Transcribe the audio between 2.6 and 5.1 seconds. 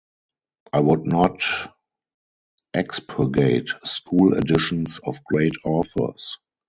expurgate school editions